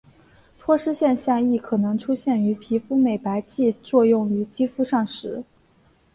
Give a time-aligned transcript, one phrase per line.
[0.57, 5.43] 脱失现象亦可能出现于皮肤美白剂作用于肌肤上时。